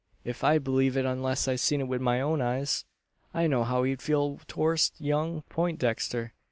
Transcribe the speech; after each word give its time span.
if 0.23 0.43
I'd 0.43 0.63
believe 0.63 0.97
it 0.97 1.05
unless 1.05 1.47
I 1.47 1.55
seed 1.55 1.79
it 1.79 1.83
wi' 1.83 1.99
my 1.99 2.21
own 2.21 2.41
eyes. 2.41 2.85
I 3.35 3.45
know 3.45 3.63
how 3.63 3.83
he 3.83 3.95
feeled 3.97 4.41
torst 4.47 4.99
young 4.99 5.43
Peintdexter. 5.47 6.31